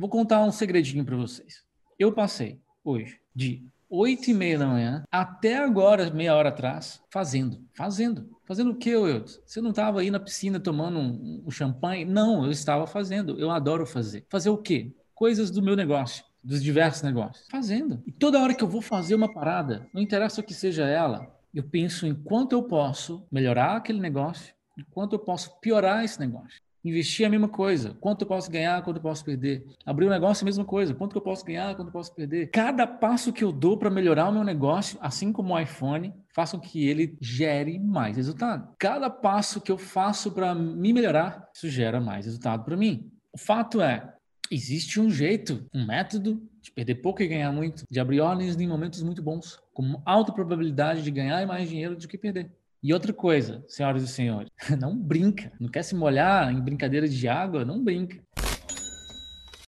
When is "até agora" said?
5.12-6.08